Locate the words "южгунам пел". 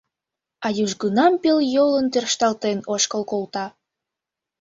0.83-1.57